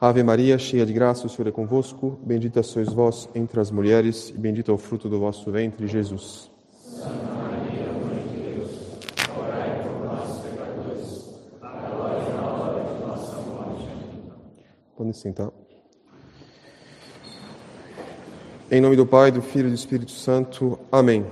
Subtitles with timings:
[0.00, 2.18] Ave Maria, cheia de graça, o Senhor é convosco.
[2.22, 6.50] Bendita sois vós entre as mulheres, e bendito é o fruto do vosso ventre, Jesus.
[6.72, 8.70] Santa Maria, Mãe de Deus,
[10.38, 11.28] pecadores,
[11.60, 13.88] agora e na hora de nossa morte.
[14.96, 15.50] Podem sentar.
[18.70, 20.78] Em nome do Pai, do Filho e do Espírito Santo.
[20.90, 21.26] Amém.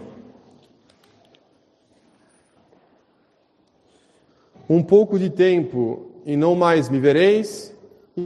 [4.69, 7.78] Um pouco de tempo e não mais me vereis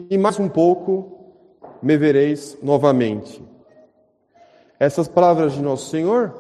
[0.09, 1.35] e mais um pouco
[1.83, 3.43] me vereis novamente.
[4.81, 6.33] Essas palavras de nosso Senhor,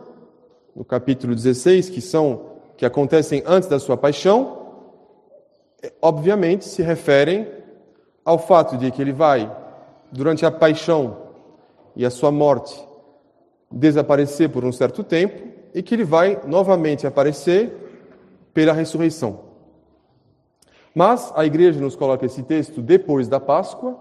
[0.75, 4.59] no capítulo 16, que são que acontecem antes da sua paixão,
[6.01, 7.47] obviamente se referem
[8.25, 9.55] ao fato de que ele vai
[10.11, 11.19] durante a paixão
[11.95, 12.75] e a sua morte
[13.71, 15.43] desaparecer por um certo tempo
[15.75, 17.73] e que ele vai novamente aparecer
[18.55, 19.52] pela ressurreição.
[20.95, 23.97] Mas a igreja nos coloca esse texto depois da Páscoa,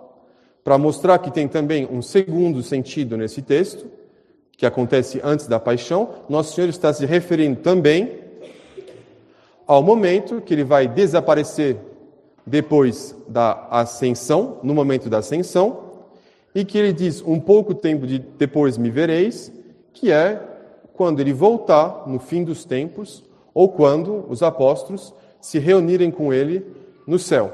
[0.64, 3.88] para mostrar que tem também um segundo sentido nesse texto,
[4.56, 6.10] que acontece antes da paixão.
[6.30, 8.20] Nosso Senhor está se referindo também
[9.66, 11.78] ao momento que ele vai desaparecer
[12.46, 15.92] depois da ascensão, no momento da ascensão,
[16.54, 19.52] e que ele diz: Um pouco tempo de depois me vereis,
[19.94, 20.42] que é
[20.94, 26.66] quando ele voltar no fim dos tempos, ou quando os apóstolos se reunirem com ele
[27.06, 27.52] no céu.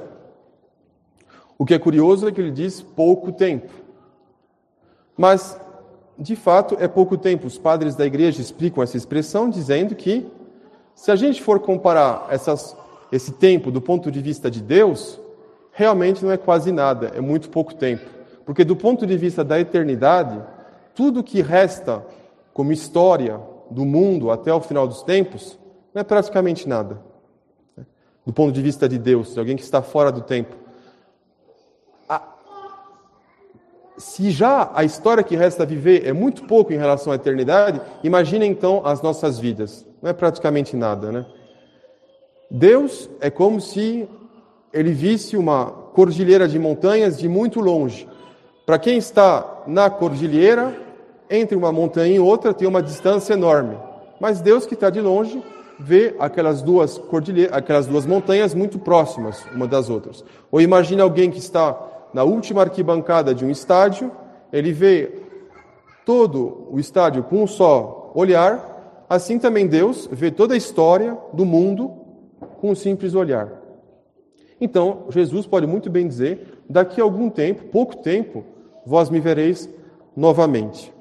[1.57, 3.71] O que é curioso é que ele diz pouco tempo.
[5.17, 5.59] Mas,
[6.19, 7.47] de fato, é pouco tempo.
[7.47, 10.27] Os padres da igreja explicam essa expressão dizendo que,
[10.93, 12.77] se a gente for comparar essas,
[13.11, 15.19] esse tempo do ponto de vista de Deus,
[15.71, 18.05] realmente não é quase nada, é muito pouco tempo.
[18.45, 20.39] Porque, do ponto de vista da eternidade,
[20.93, 22.05] tudo que resta
[22.53, 23.39] como história
[23.71, 25.58] do mundo até o final dos tempos
[25.93, 27.08] não é praticamente nada
[28.28, 30.53] do ponto de vista de Deus, de alguém que está fora do tempo.
[33.97, 38.45] se já a história que resta viver é muito pouco em relação à eternidade, imagine
[38.45, 39.83] então as nossas vidas.
[40.02, 41.26] Não é praticamente nada, né?
[42.52, 44.08] Deus é como se
[44.71, 48.08] ele visse uma cordilheira de montanhas de muito longe.
[48.67, 50.80] Para quem está na cordilheira,
[51.30, 53.77] entre uma montanha e outra tem uma distância enorme.
[54.20, 55.42] Mas Deus que está de longe
[55.80, 60.23] vê aquelas duas cordilheiras, aquelas duas montanhas muito próximas uma das outras.
[60.52, 64.11] Ou imagine alguém que está na última arquibancada de um estádio,
[64.52, 65.11] ele vê
[66.05, 71.45] todo o estádio com um só olhar, assim também Deus vê toda a história do
[71.45, 71.92] mundo
[72.60, 73.52] com um simples olhar.
[74.60, 78.43] Então, Jesus pode muito bem dizer: daqui a algum tempo, pouco tempo,
[78.86, 79.70] vós me vereis
[80.16, 80.92] novamente.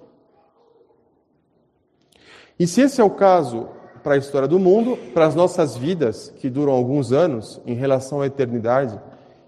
[2.58, 3.68] E se esse é o caso
[4.06, 8.20] para a história do mundo, para as nossas vidas, que duram alguns anos, em relação
[8.20, 8.96] à eternidade,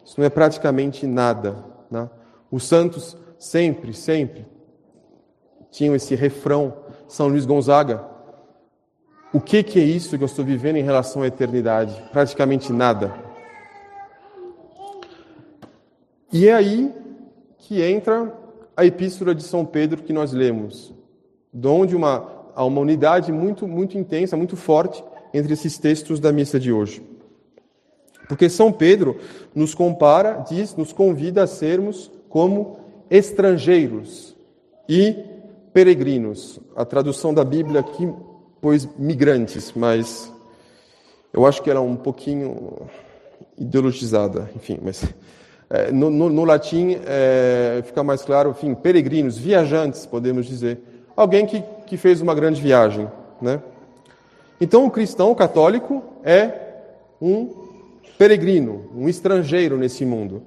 [0.05, 1.65] isso não é praticamente nada.
[1.89, 2.11] Né?
[2.51, 4.45] Os santos sempre, sempre
[5.71, 6.75] tinham esse refrão,
[7.07, 8.05] São Luís Gonzaga.
[9.33, 11.95] O que, que é isso que eu estou vivendo em relação à eternidade?
[12.11, 13.15] Praticamente nada.
[16.33, 16.93] E é aí
[17.59, 18.37] que entra
[18.77, 20.93] a epístola de São Pedro que nós lemos,
[21.55, 26.33] de onde uma há uma unidade muito, muito intensa, muito forte entre esses textos da
[26.33, 27.01] missa de hoje.
[28.27, 29.17] Porque São Pedro
[29.55, 34.37] nos compara, diz, nos convida a sermos como estrangeiros
[34.89, 35.17] e
[35.73, 36.59] peregrinos.
[36.75, 38.13] A tradução da Bíblia aqui
[38.61, 40.33] pôs migrantes, mas
[41.33, 42.89] eu acho que era um pouquinho
[43.57, 45.05] ideologizada, enfim, mas
[45.71, 50.81] é, no, no, no, latim é, fica mais claro, enfim, peregrinos, viajantes, podemos dizer
[51.17, 53.11] alguém que, que fez uma grande viagem.
[53.41, 53.61] Né?
[54.61, 56.53] Então, o cristão católico é
[57.21, 57.69] um
[58.19, 60.43] peregrino, um estrangeiro nesse mundo.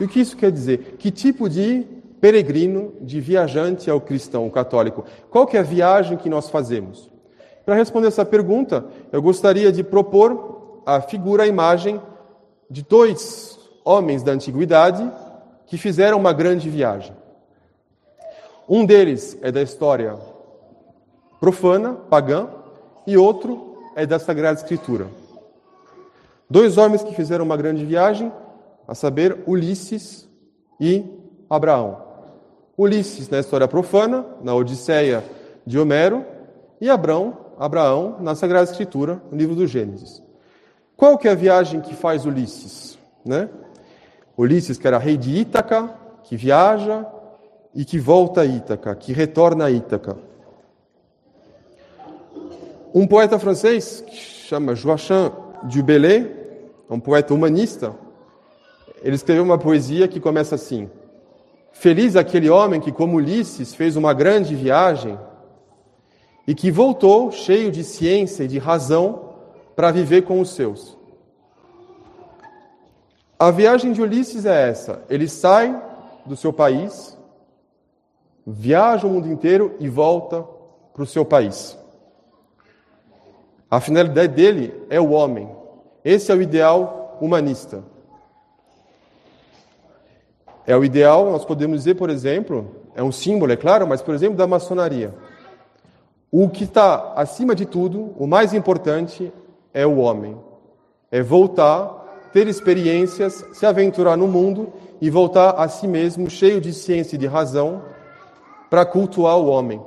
[0.00, 0.96] E o que isso quer dizer?
[0.98, 1.84] Que tipo de
[2.20, 5.04] peregrino, de viajante é o cristão o católico?
[5.30, 7.10] Qual que é a viagem que nós fazemos?
[7.64, 12.00] Para responder essa pergunta, eu gostaria de propor a figura, a imagem
[12.70, 15.08] de dois homens da antiguidade
[15.66, 17.14] que fizeram uma grande viagem.
[18.68, 20.16] Um deles é da história
[21.40, 22.48] profana, pagã,
[23.06, 25.08] e outro é da Sagrada Escritura.
[26.48, 28.32] Dois homens que fizeram uma grande viagem,
[28.86, 30.28] a saber, Ulisses
[30.80, 31.04] e
[31.50, 32.02] Abraão.
[32.78, 35.24] Ulisses na história profana, na Odisseia
[35.66, 36.24] de Homero,
[36.80, 40.22] e Abraão, Abraão na Sagrada Escritura, no livro do Gênesis.
[40.96, 42.98] Qual que é a viagem que faz Ulisses?
[43.24, 43.48] Né?
[44.36, 45.90] Ulisses, que era rei de Ítaca,
[46.22, 47.06] que viaja,
[47.74, 50.16] e que volta a Ítaca, que retorna a Ítaca.
[52.94, 55.30] Um poeta francês, que chama Joachim
[55.64, 56.30] du Bellay,
[56.88, 57.94] um poeta humanista,
[59.02, 60.90] ele escreveu uma poesia que começa assim:
[61.72, 65.18] Feliz aquele homem que, como Ulisses, fez uma grande viagem
[66.46, 69.34] e que voltou cheio de ciência e de razão
[69.74, 70.96] para viver com os seus.
[73.38, 75.82] A viagem de Ulisses é essa: ele sai
[76.24, 77.16] do seu país,
[78.46, 80.42] viaja o mundo inteiro e volta
[80.94, 81.76] para o seu país.
[83.70, 85.48] A finalidade dele é o homem.
[86.04, 87.82] Esse é o ideal humanista.
[90.66, 94.14] É o ideal, nós podemos dizer, por exemplo, é um símbolo, é claro, mas, por
[94.14, 95.14] exemplo, da maçonaria.
[96.30, 99.32] O que está acima de tudo, o mais importante,
[99.72, 100.36] é o homem.
[101.10, 106.72] É voltar, ter experiências, se aventurar no mundo e voltar a si mesmo cheio de
[106.72, 107.82] ciência e de razão
[108.68, 109.80] para cultuar o homem.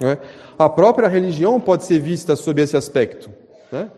[0.00, 0.18] Né?
[0.58, 3.30] A própria religião pode ser vista sob esse aspecto.
[3.70, 3.90] Né?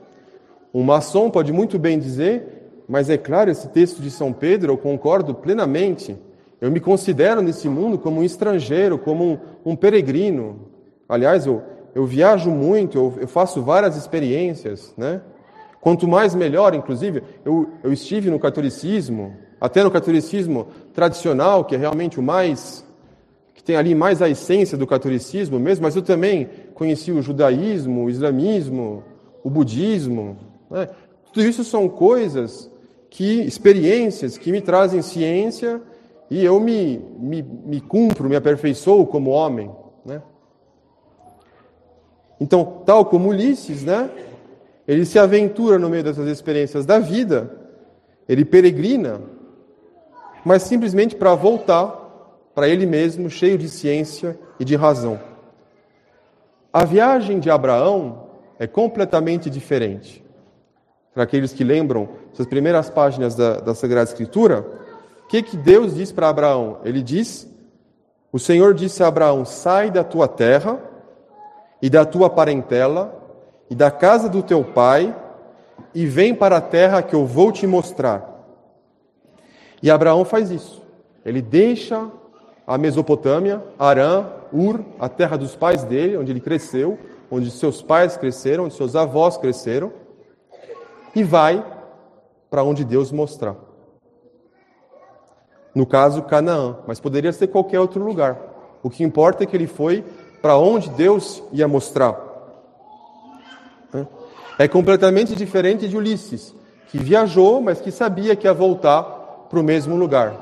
[0.72, 4.78] Um maçom pode muito bem dizer, mas é claro, esse texto de São Pedro, eu
[4.78, 6.16] concordo plenamente.
[6.60, 9.38] Eu me considero nesse mundo como um estrangeiro, como um,
[9.72, 10.70] um peregrino.
[11.08, 11.62] Aliás, eu,
[11.94, 14.94] eu viajo muito, eu, eu faço várias experiências.
[14.96, 15.20] Né?
[15.80, 21.78] Quanto mais melhor, inclusive, eu, eu estive no catolicismo, até no catolicismo tradicional, que é
[21.78, 22.85] realmente o mais
[23.66, 28.08] tem ali mais a essência do catolicismo mesmo, mas eu também conheci o judaísmo, o
[28.08, 29.02] islamismo,
[29.42, 30.36] o budismo.
[30.70, 30.88] Né?
[31.32, 32.70] Tudo isso são coisas
[33.10, 35.82] que, experiências que me trazem ciência
[36.30, 39.68] e eu me, me, me cumpro, me aperfeiçoo como homem.
[40.04, 40.22] Né?
[42.40, 44.08] Então, tal como Ulisses, né?
[44.86, 47.50] ele se aventura no meio dessas experiências da vida,
[48.28, 49.20] ele peregrina,
[50.44, 52.05] mas simplesmente para voltar
[52.56, 55.20] para ele mesmo, cheio de ciência e de razão.
[56.72, 60.24] A viagem de Abraão é completamente diferente.
[61.12, 64.66] Para aqueles que lembram essas primeiras páginas da, da Sagrada Escritura,
[65.22, 66.78] o que, que Deus diz para Abraão?
[66.82, 67.46] Ele diz:
[68.32, 70.80] O Senhor disse a Abraão: Sai da tua terra
[71.82, 73.22] e da tua parentela
[73.68, 75.14] e da casa do teu pai
[75.94, 78.34] e vem para a terra que eu vou te mostrar.
[79.82, 80.82] E Abraão faz isso.
[81.22, 82.10] Ele deixa
[82.66, 86.98] a Mesopotâmia, Arã, Ur, a terra dos pais dele, onde ele cresceu,
[87.30, 89.92] onde seus pais cresceram, onde seus avós cresceram,
[91.14, 91.64] e vai
[92.50, 93.54] para onde Deus mostrar.
[95.74, 98.38] No caso, Canaã, mas poderia ser qualquer outro lugar.
[98.82, 100.04] O que importa é que ele foi
[100.40, 102.18] para onde Deus ia mostrar.
[104.58, 106.54] É completamente diferente de Ulisses,
[106.88, 109.02] que viajou, mas que sabia que ia voltar
[109.50, 110.34] para o mesmo lugar.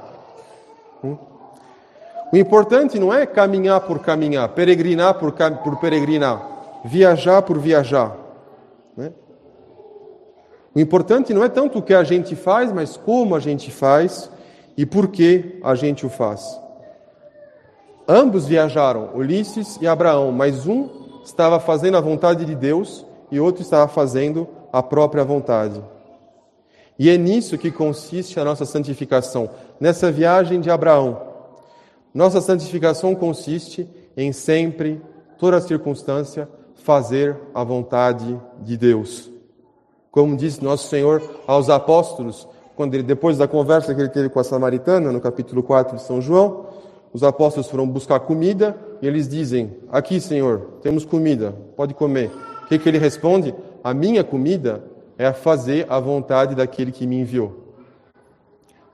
[2.34, 8.16] O importante não é caminhar por caminhar, peregrinar por, por peregrinar, viajar por viajar.
[8.96, 9.12] Né?
[10.74, 14.28] O importante não é tanto o que a gente faz, mas como a gente faz
[14.76, 16.60] e por que a gente o faz.
[18.08, 20.88] Ambos viajaram, Ulisses e Abraão, mas um
[21.24, 25.80] estava fazendo a vontade de Deus e outro estava fazendo a própria vontade.
[26.98, 31.32] E é nisso que consiste a nossa santificação, nessa viagem de Abraão
[32.14, 35.02] nossa santificação consiste em sempre,
[35.36, 39.32] toda circunstância, fazer a vontade de Deus.
[40.12, 42.46] Como disse nosso Senhor aos apóstolos,
[42.76, 46.02] quando ele, depois da conversa que ele teve com a samaritana, no capítulo 4 de
[46.02, 46.66] São João,
[47.12, 52.30] os apóstolos foram buscar comida e eles dizem: Aqui, Senhor, temos comida, pode comer.
[52.62, 53.52] O que, que ele responde?
[53.82, 54.84] A minha comida
[55.18, 57.63] é fazer a vontade daquele que me enviou.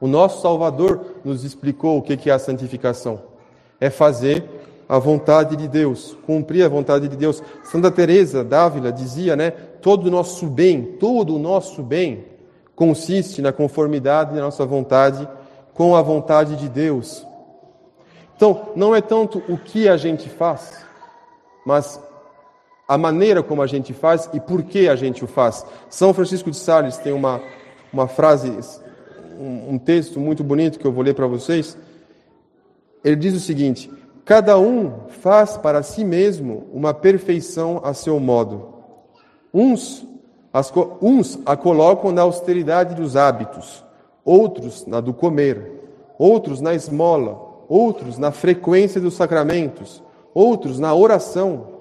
[0.00, 3.20] O nosso Salvador nos explicou o que é a santificação.
[3.78, 4.44] É fazer
[4.88, 7.42] a vontade de Deus, cumprir a vontade de Deus.
[7.62, 12.24] Santa Teresa d'Ávila dizia, né, todo o nosso bem, todo o nosso bem
[12.74, 15.28] consiste na conformidade da nossa vontade
[15.74, 17.24] com a vontade de Deus.
[18.34, 20.84] Então, não é tanto o que a gente faz,
[21.64, 22.00] mas
[22.88, 25.64] a maneira como a gente faz e por que a gente o faz.
[25.88, 27.40] São Francisco de Sales tem uma,
[27.92, 28.50] uma frase
[29.40, 31.76] um, um texto muito bonito que eu vou ler para vocês.
[33.02, 33.90] Ele diz o seguinte:
[34.24, 38.68] Cada um faz para si mesmo uma perfeição a seu modo.
[39.52, 40.06] Uns,
[40.52, 43.84] as, uns a colocam na austeridade dos hábitos,
[44.24, 45.72] outros na do comer,
[46.18, 50.02] outros na esmola, outros na frequência dos sacramentos,
[50.34, 51.80] outros na oração,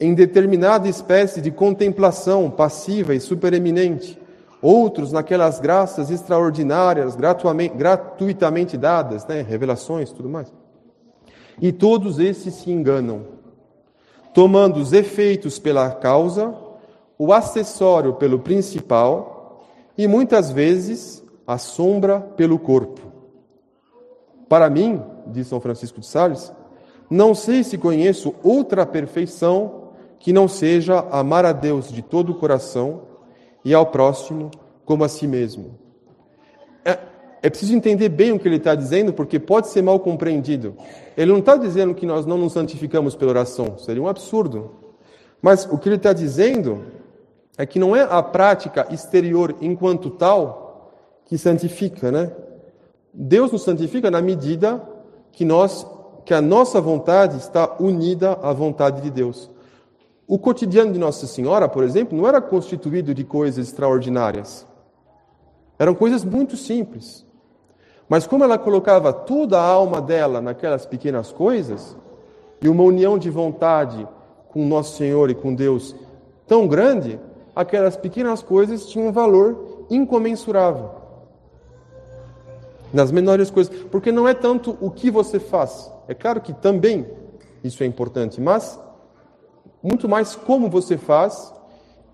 [0.00, 4.18] em determinada espécie de contemplação passiva e supereminente,
[4.60, 9.42] outros naquelas graças extraordinárias, gratuitamente dadas, né?
[9.42, 10.52] revelações tudo mais.
[11.60, 13.26] E todos esses se enganam,
[14.32, 16.54] tomando os efeitos pela causa,
[17.18, 19.64] o acessório pelo principal,
[19.96, 23.00] e muitas vezes a sombra pelo corpo.
[24.48, 26.52] Para mim, diz São Francisco de Sales,
[27.10, 29.88] não sei se conheço outra perfeição
[30.18, 33.07] que não seja amar a Deus de todo o coração
[33.64, 34.50] e ao próximo
[34.84, 35.78] como a si mesmo.
[36.84, 36.98] É,
[37.42, 40.76] é preciso entender bem o que ele está dizendo, porque pode ser mal compreendido.
[41.16, 44.70] Ele não está dizendo que nós não nos santificamos pela oração, seria um absurdo.
[45.40, 46.84] Mas o que ele está dizendo
[47.56, 50.92] é que não é a prática exterior enquanto tal
[51.26, 52.32] que santifica, né?
[53.12, 54.82] Deus nos santifica na medida
[55.32, 55.86] que nós
[56.24, 59.50] que a nossa vontade está unida à vontade de Deus.
[60.30, 64.66] O cotidiano de Nossa Senhora, por exemplo, não era constituído de coisas extraordinárias.
[65.78, 67.24] Eram coisas muito simples.
[68.06, 71.96] Mas como ela colocava toda a alma dela naquelas pequenas coisas,
[72.60, 74.06] e uma união de vontade
[74.50, 75.96] com Nosso Senhor e com Deus
[76.46, 77.18] tão grande,
[77.56, 80.90] aquelas pequenas coisas tinham um valor incomensurável.
[82.92, 83.74] Nas menores coisas.
[83.90, 85.90] Porque não é tanto o que você faz.
[86.06, 87.06] É claro que também
[87.64, 88.78] isso é importante, mas
[89.82, 91.52] muito mais como você faz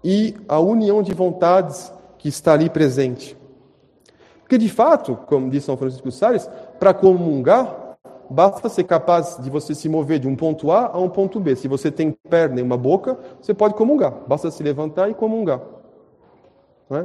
[0.03, 3.37] e a união de vontades que está ali presente.
[4.41, 7.97] Porque, de fato, como diz São Francisco Sales, para comungar,
[8.29, 11.57] basta ser capaz de você se mover de um ponto A a um ponto B.
[11.57, 14.13] Se você tem perna e uma boca, você pode comungar.
[14.27, 15.61] Basta se levantar e comungar.
[16.91, 17.05] É?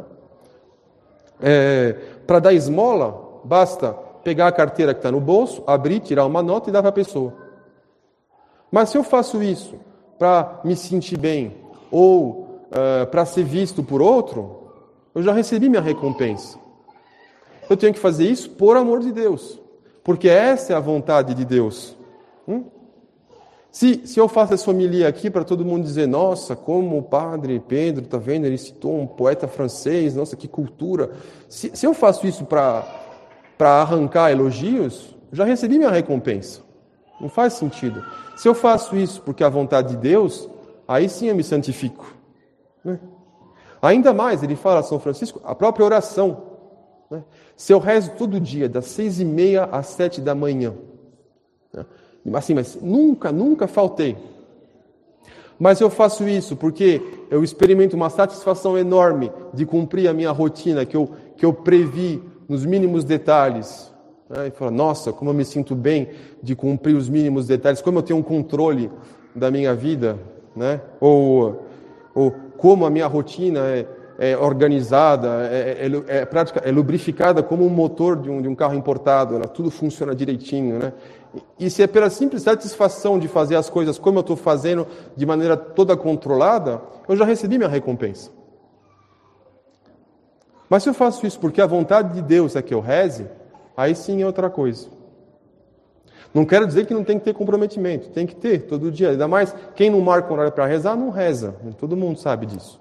[1.42, 1.94] É,
[2.28, 6.70] para dar esmola, basta pegar a carteira que está no bolso, abrir, tirar uma nota
[6.70, 7.34] e dar para a pessoa.
[8.70, 9.76] Mas se eu faço isso
[10.20, 11.56] para me sentir bem
[11.90, 14.74] ou uh, para ser visto por outro,
[15.16, 16.60] eu já recebi minha recompensa.
[17.70, 19.60] Eu tenho que fazer isso por amor de Deus,
[20.04, 21.96] porque essa é a vontade de Deus.
[22.48, 22.66] Hum?
[23.72, 27.60] Se, se eu faço essa homilia aqui para todo mundo dizer, nossa, como o padre
[27.60, 31.12] Pedro, está vendo, ele citou um poeta francês, nossa, que cultura.
[31.48, 32.84] Se, se eu faço isso para
[33.60, 36.62] arrancar elogios, já recebi minha recompensa.
[37.20, 38.04] Não faz sentido.
[38.36, 40.50] Se eu faço isso porque é a vontade de Deus,
[40.88, 42.14] aí sim eu me santifico.
[42.84, 43.00] Né?
[43.82, 46.44] Ainda mais, ele fala a São Francisco, a própria oração.
[47.10, 47.24] Né?
[47.56, 50.74] Se eu rezo todo dia, das seis e meia às sete da manhã,
[51.74, 51.86] né?
[52.34, 54.18] assim, mas nunca, nunca faltei.
[55.60, 60.86] Mas eu faço isso porque eu experimento uma satisfação enorme de cumprir a minha rotina
[60.86, 63.94] que eu, que eu previ nos mínimos detalhes.
[64.30, 64.48] Né?
[64.48, 66.10] E falo, nossa, como eu me sinto bem
[66.42, 68.92] de cumprir os mínimos detalhes, como eu tenho um controle
[69.36, 70.20] da minha vida,
[70.56, 70.82] né?
[71.00, 71.66] ou,
[72.14, 73.88] ou como a minha rotina é,
[74.20, 78.56] é organizada, é, é, é, prática, é lubrificada como um motor de um, de um
[78.56, 80.78] carro importado, ela, tudo funciona direitinho.
[80.78, 80.94] Né?
[81.60, 85.26] E se é pela simples satisfação de fazer as coisas como eu estou fazendo, de
[85.26, 88.30] maneira toda controlada, eu já recebi minha recompensa.
[90.70, 93.26] Mas se eu faço isso porque a vontade de Deus é que eu reze,
[93.80, 94.88] aí sim é outra coisa.
[96.34, 99.12] Não quero dizer que não tem que ter comprometimento, tem que ter todo dia.
[99.12, 101.56] Ainda mais quem não marca um horário para rezar, não reza.
[101.78, 102.80] Todo mundo sabe disso.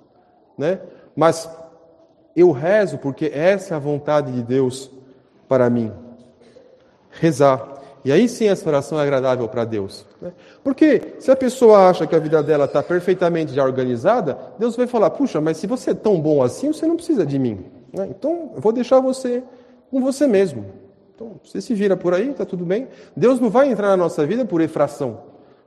[0.57, 0.81] Né?
[1.17, 1.49] Mas
[2.37, 4.90] eu rezo porque essa é a vontade de Deus
[5.49, 5.93] para mim.
[7.11, 7.78] Rezar.
[8.05, 10.05] E aí sim essa oração é agradável para Deus.
[10.21, 10.33] Né?
[10.62, 14.87] Porque se a pessoa acha que a vida dela está perfeitamente já organizada, Deus vai
[14.87, 17.64] falar: puxa, mas se você é tão bom assim, você não precisa de mim.
[17.93, 18.09] Né?
[18.11, 19.43] Então eu vou deixar você
[19.90, 20.67] com você mesmo.
[21.19, 22.87] Então você se vira por aí, está tudo bem.
[23.17, 25.21] Deus não vai entrar na nossa vida por efração.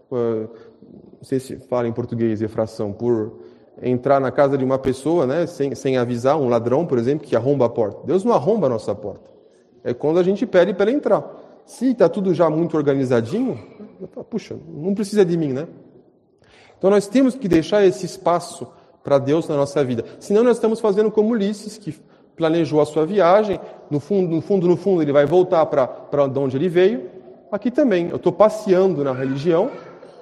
[0.10, 0.50] Não
[1.24, 3.34] sei se fala em português efração, por
[3.81, 7.36] entrar na casa de uma pessoa, né, sem, sem avisar, um ladrão, por exemplo, que
[7.36, 8.00] arromba a porta.
[8.05, 9.29] Deus não arromba a nossa porta.
[9.84, 11.29] É quando a gente pede para ele entrar.
[11.65, 13.60] Se está tudo já muito organizadinho,
[14.29, 15.67] puxa, não precisa de mim, né?
[16.77, 18.65] Então nós temos que deixar esse espaço
[19.03, 20.05] para Deus na nossa vida.
[20.17, 21.93] Senão nós estamos fazendo como Ulisses, que
[22.41, 26.57] planejou a sua viagem, no fundo, no fundo, no fundo ele vai voltar para onde
[26.57, 27.07] ele veio.
[27.51, 29.69] Aqui também, eu estou passeando na religião,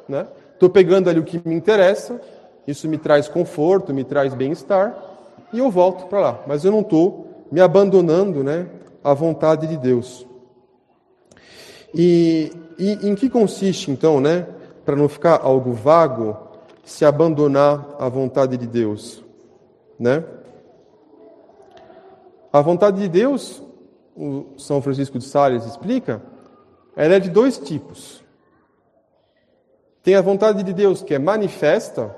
[0.07, 0.27] né?
[0.53, 2.19] Estou pegando ali o que me interessa,
[2.67, 4.93] isso me traz conforto, me traz bem-estar,
[5.53, 6.39] e eu volto para lá.
[6.45, 8.67] Mas eu não estou me abandonando né,
[9.01, 10.27] à vontade de Deus.
[11.95, 14.45] E, e em que consiste, então, né,
[14.83, 16.35] para não ficar algo vago,
[16.83, 19.23] se abandonar à vontade de Deus?
[19.97, 20.21] Né?
[22.51, 23.61] A vontade de Deus,
[24.15, 26.21] o São Francisco de Sales explica,
[26.95, 28.23] ela é de dois tipos.
[30.01, 32.15] Tem a vontade de Deus que é manifesta,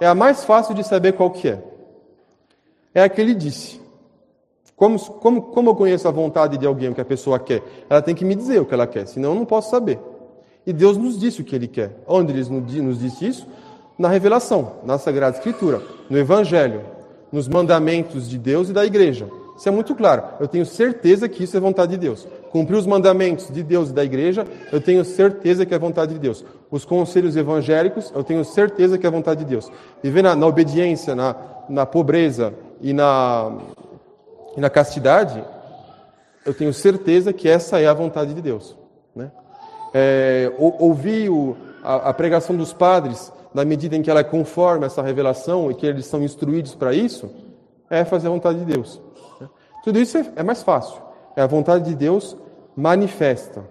[0.00, 1.62] é a mais fácil de saber qual que é.
[2.94, 3.80] É a que ele disse.
[4.76, 7.62] Como, como, como eu conheço a vontade de alguém, o que a pessoa quer?
[7.88, 9.98] Ela tem que me dizer o que ela quer, senão eu não posso saber.
[10.66, 12.02] E Deus nos disse o que Ele quer.
[12.06, 12.48] Onde Ele
[12.82, 13.46] nos disse isso?
[13.98, 16.82] Na revelação, na Sagrada Escritura, no Evangelho,
[17.30, 19.28] nos mandamentos de Deus e da igreja.
[19.60, 20.22] Isso é muito claro.
[20.40, 22.26] Eu tenho certeza que isso é vontade de Deus.
[22.50, 26.18] Cumprir os mandamentos de Deus e da igreja, eu tenho certeza que é vontade de
[26.18, 26.42] Deus.
[26.70, 29.70] Os conselhos evangélicos, eu tenho certeza que é vontade de Deus.
[30.02, 31.36] Viver na, na obediência, na,
[31.68, 33.58] na pobreza e na,
[34.56, 35.44] e na castidade,
[36.46, 38.74] eu tenho certeza que essa é a vontade de Deus.
[39.14, 39.30] Né?
[39.92, 44.86] É, ouvir o, a, a pregação dos padres, na medida em que ela é conforme
[44.86, 47.28] essa revelação e que eles são instruídos para isso,
[47.90, 48.98] é fazer a vontade de Deus.
[49.82, 51.00] Tudo isso é, é mais fácil.
[51.36, 52.36] É a vontade de Deus
[52.76, 53.64] manifesta.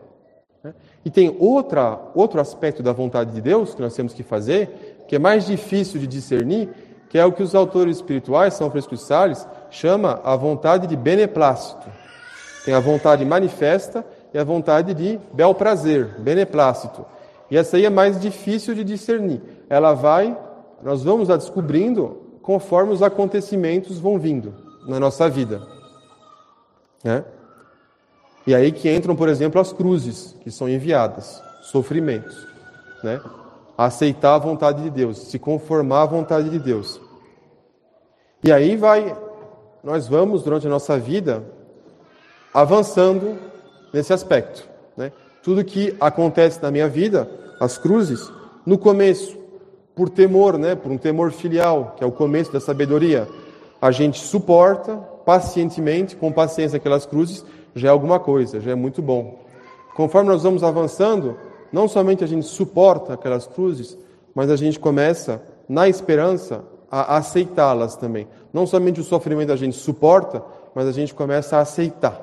[0.63, 0.73] Né?
[1.05, 5.15] E tem outra, outro aspecto da vontade de Deus que nós temos que fazer, que
[5.15, 6.69] é mais difícil de discernir,
[7.09, 10.95] que é o que os autores espirituais, São Francisco de Sales, chama a vontade de
[10.95, 11.87] beneplácito.
[12.63, 17.05] Tem a vontade manifesta e a vontade de bel prazer, beneplácito.
[17.49, 19.41] E essa aí é mais difícil de discernir.
[19.67, 20.37] Ela vai,
[20.83, 24.53] nós vamos a descobrindo conforme os acontecimentos vão vindo
[24.87, 25.78] na nossa vida.
[27.03, 27.24] Né?
[28.46, 32.48] E aí que entram, por exemplo, as cruzes que são enviadas, sofrimentos.
[33.03, 33.22] Né?
[33.77, 37.00] Aceitar a vontade de Deus, se conformar à vontade de Deus.
[38.44, 39.15] E aí vai,
[39.84, 41.44] nós vamos, durante a nossa vida,
[42.53, 43.38] avançando
[43.94, 44.68] nesse aspecto.
[44.96, 45.12] Né?
[45.44, 47.29] Tudo que acontece na minha vida,
[47.60, 48.32] as cruzes,
[48.65, 49.38] no começo,
[49.96, 50.75] por temor, né?
[50.75, 53.27] por um temor filial, que é o começo da sabedoria,
[53.82, 57.45] a gente suporta, pacientemente, com paciência aquelas cruzes,
[57.75, 59.38] já é alguma coisa, já é muito bom.
[59.95, 61.38] Conforme nós vamos avançando,
[61.71, 63.95] não somente a gente suporta aquelas cruzes,
[64.33, 68.27] mas a gente começa, na esperança, a aceitá-las também.
[68.51, 70.43] Não somente o sofrimento a gente suporta,
[70.74, 72.19] mas a gente começa a aceitar.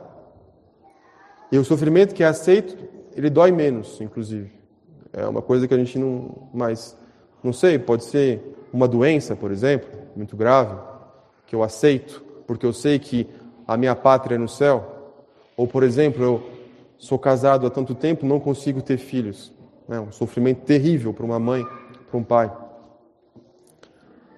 [1.52, 2.76] E o sofrimento que é aceito,
[3.14, 4.50] ele dói menos, inclusive.
[5.12, 6.96] É uma coisa que a gente não mais,
[7.40, 10.76] não sei, pode ser uma doença, por exemplo, muito grave,
[11.46, 13.26] que eu aceito, porque eu sei que
[13.66, 15.14] a minha pátria é no céu.
[15.56, 16.50] Ou, por exemplo, eu
[16.98, 19.52] sou casado há tanto tempo, não consigo ter filhos.
[19.88, 21.64] É um sofrimento terrível para uma mãe,
[22.08, 22.52] para um pai.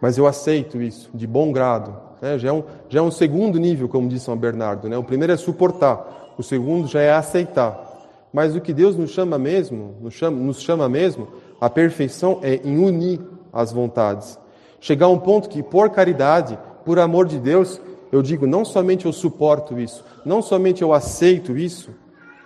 [0.00, 1.96] Mas eu aceito isso de bom grado.
[2.20, 2.38] Né?
[2.38, 4.88] Já, é um, já é um segundo nível, como diz São Bernardo.
[4.88, 4.96] Né?
[4.96, 7.86] O primeiro é suportar, o segundo já é aceitar.
[8.32, 11.28] Mas o que Deus nos chama mesmo, nos chama, nos chama mesmo,
[11.60, 13.20] a perfeição é em unir
[13.52, 14.38] as vontades.
[14.80, 17.80] Chegar a um ponto que, por caridade, por amor de Deus,
[18.10, 21.90] eu digo, não somente eu suporto isso, não somente eu aceito isso,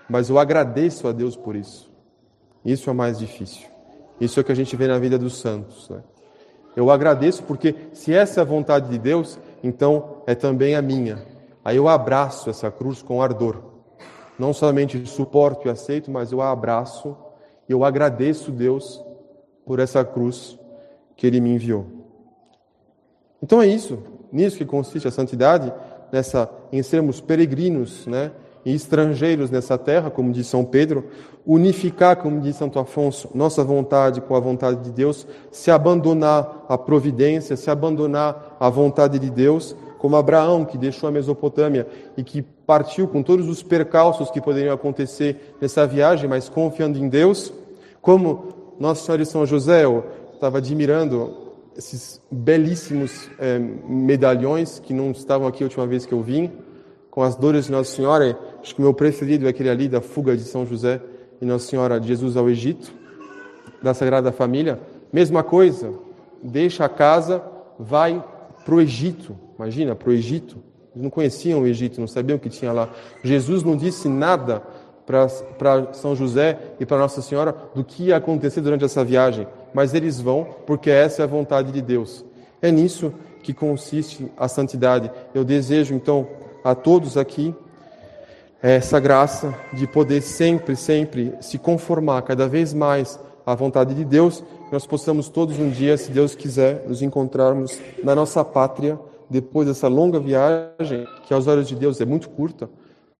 [0.08, 1.90] mas eu agradeço a Deus por isso.
[2.64, 3.68] Isso é o mais difícil.
[4.20, 5.88] Isso é o que a gente vê na vida dos santos.
[5.88, 6.02] Né?
[6.76, 11.24] Eu agradeço porque, se essa é a vontade de Deus, então é também a minha.
[11.64, 13.62] Aí eu abraço essa cruz com ardor.
[14.38, 17.16] Não somente suporto e aceito, mas eu a abraço
[17.68, 19.02] e eu agradeço Deus
[19.64, 20.58] por essa cruz
[21.16, 21.86] que Ele me enviou.
[23.40, 23.98] Então é isso
[24.32, 25.72] nisso que consiste a santidade,
[26.10, 28.30] nessa, em sermos peregrinos né,
[28.64, 31.06] e estrangeiros nessa terra, como diz São Pedro,
[31.44, 36.78] unificar, como diz Santo Afonso, nossa vontade com a vontade de Deus, se abandonar à
[36.78, 42.42] providência, se abandonar à vontade de Deus, como Abraão, que deixou a Mesopotâmia e que
[42.42, 47.52] partiu com todos os percalços que poderiam acontecer nessa viagem, mas confiando em Deus,
[48.00, 51.41] como Nossa Senhora de São José, eu estava admirando
[51.76, 56.50] esses belíssimos é, medalhões que não estavam aqui a última vez que eu vim,
[57.10, 58.38] com as dores de Nossa Senhora.
[58.62, 61.00] Acho que o meu preferido é aquele ali da fuga de São José
[61.40, 62.92] e Nossa Senhora de Jesus ao Egito,
[63.82, 64.80] da Sagrada Família.
[65.12, 65.92] Mesma coisa,
[66.42, 67.42] deixa a casa,
[67.78, 68.24] vai
[68.64, 69.36] para o Egito.
[69.56, 70.56] Imagina, para o Egito.
[70.94, 72.88] Eles não conheciam o Egito, não sabiam o que tinha lá.
[73.22, 74.62] Jesus não disse nada
[75.06, 79.94] para São José e para Nossa Senhora do que ia acontecer durante essa viagem, mas
[79.94, 82.24] eles vão porque essa é a vontade de Deus.
[82.60, 85.10] É nisso que consiste a santidade.
[85.34, 86.28] Eu desejo então
[86.64, 87.54] a todos aqui
[88.62, 94.44] essa graça de poder sempre, sempre se conformar cada vez mais à vontade de Deus,
[94.70, 98.96] nós possamos todos um dia, se Deus quiser, nos encontrarmos na nossa pátria
[99.28, 102.70] depois dessa longa viagem, que aos olhos de Deus é muito curta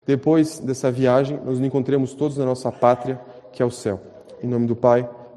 [0.07, 3.21] depois dessa viagem, nos encontremos todos na nossa pátria,
[3.53, 4.01] que é o céu.
[4.43, 5.09] Em nome do Pai,